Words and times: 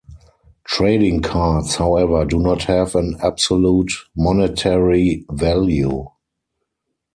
Trading 0.63 1.21
cards, 1.21 1.75
however, 1.75 2.25
do 2.25 2.39
not 2.39 2.63
have 2.63 2.95
an 2.95 3.17
absolute 3.21 3.91
monetary 4.17 5.27
value. 5.29 6.07